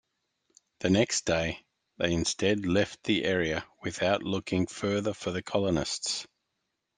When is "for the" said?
5.13-5.43